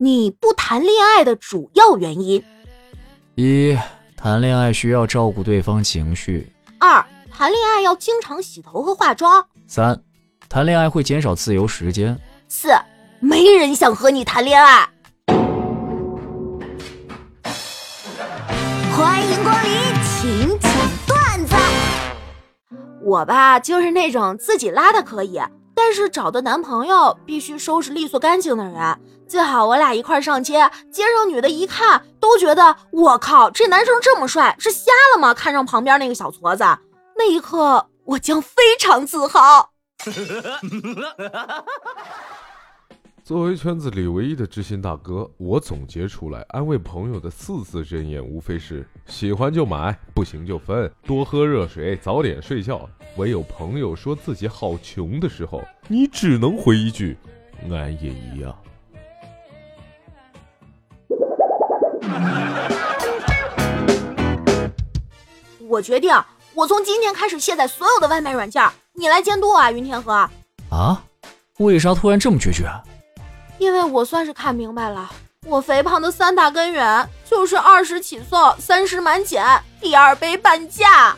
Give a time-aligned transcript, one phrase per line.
[0.00, 2.40] 你不谈恋爱的主要原因：
[3.34, 3.76] 一、
[4.16, 6.46] 谈恋爱需要照顾对方情绪；
[6.78, 10.00] 二、谈恋爱要经常洗头和化妆；三、
[10.48, 12.14] 谈恋爱会减少自由时间；
[12.46, 12.68] 四、
[13.18, 14.88] 没人想和你谈恋爱。
[18.96, 19.70] 欢迎光临
[20.04, 20.72] 请讲
[21.08, 21.56] 段子。
[23.02, 25.40] 我吧，就是那种自己拉的可以。
[25.78, 35.32] 但是找的男朋友必须收拾利索干净的人，最好我俩一块上街，街上女的一看都觉得我靠，这男生这么帅，是瞎了吗？
[35.32, 36.64] 看上旁边那个小矬子，
[37.16, 39.70] 那一刻我将非常自豪。
[43.28, 52.88] 作为圈子里唯一的知心大哥，我总结出来安慰朋友的四字箴言，无非是喜欢就买，不行就分，多喝热水，早点睡觉。
[53.18, 57.18] 唯有朋友说自己好穷的时候，你只能回一句
[57.70, 58.58] ：“俺也一样。”
[65.68, 66.10] 我决定，
[66.54, 70.14] 我从今天开始卸载所有的外卖软件，你来监督啊，云天河。
[70.70, 71.04] 啊？
[71.58, 72.64] 为啥突然这么决绝？
[73.58, 75.10] 因为我算是看明白了，
[75.44, 79.44] 我肥胖的三大根源就是二十起送，三十满减，
[79.80, 81.16] 第二杯半价。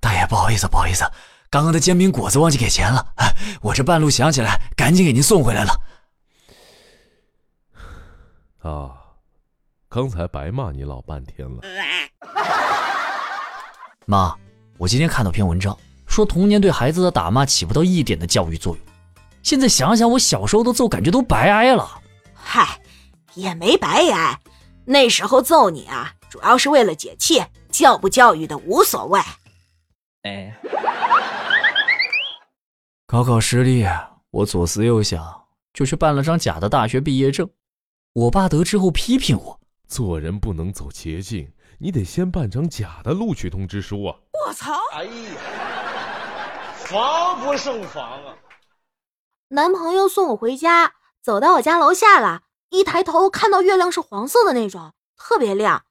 [0.00, 1.04] 大爷，不好意思，不好意思，
[1.48, 3.06] 刚刚的煎饼果子忘记给钱了，
[3.62, 5.72] 我这半路想起来，赶紧给您送回来了。
[8.62, 8.90] 啊，
[9.88, 11.60] 刚才白骂你老半天了。
[14.06, 14.34] 妈，
[14.78, 15.76] 我今天看到篇文章。
[16.20, 18.84] 说童年对孩子的打骂起不到一点的教育作用，
[19.42, 21.98] 现在想想我小时候的揍，感觉都白挨了。
[22.34, 22.78] 嗨，
[23.32, 24.38] 也没白挨，
[24.84, 29.18] 那时候揍你啊，主要是为了解气，教不教育的无所谓。
[30.24, 30.54] 哎，
[33.06, 33.86] 高考失利，
[34.30, 35.24] 我左思右想，
[35.72, 37.48] 就去办了张假的大学毕业证。
[38.12, 44.14] 我爸得知后批评我，做人不能走捷径，你得先办张假的录取通知书啊！
[44.46, 44.74] 我操！
[44.92, 45.69] 哎呀！
[46.90, 48.34] 防不胜防啊！
[49.50, 55.84] 男朋友送我回家，走到我家楼下了，一抬头看到月亮是黄色的那种，特别亮。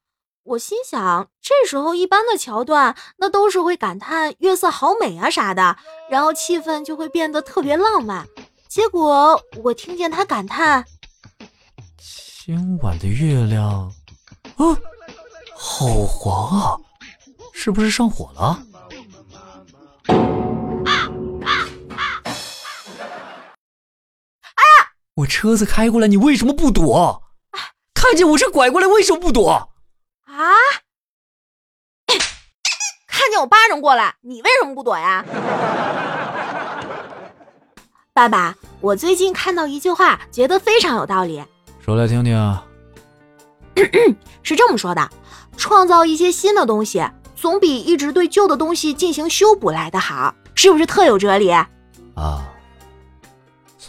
[0.44, 5.78] 我心想，这时候一般的桥段，那都是会感叹月色好美啊啥的，
[6.10, 8.28] 然后气氛就会变得特别浪漫。
[8.68, 10.84] 结果我听见他感叹
[12.44, 13.90] ：“今晚的月亮，
[14.58, 14.78] 啊，
[15.56, 16.78] 好黄啊，
[17.54, 18.64] 是不是上火了？”
[25.16, 27.24] 我车子开过来，你为什么不躲？
[27.94, 29.70] 看见我车拐过来，为什么不躲？
[30.26, 30.54] 啊！
[33.06, 35.26] 看见我巴掌过来，你为什么不躲呀？
[38.14, 41.44] 爸爸，我最近看到一句话，觉得非常有道理，
[41.84, 42.60] 说来听听。
[44.42, 45.10] 是这么说的：
[45.58, 47.06] 创造一些新的东西，
[47.36, 51.50] 总比一直对旧的东西进行修补来的好，是不是特有哲理？
[51.52, 51.68] 啊。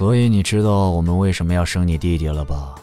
[0.01, 2.75] 所以你知道我们为什么要生你弟弟了吧？